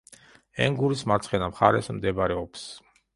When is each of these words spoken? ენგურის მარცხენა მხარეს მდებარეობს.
ენგურის 0.67 1.03
მარცხენა 1.11 1.49
მხარეს 1.51 1.91
მდებარეობს. 1.99 2.65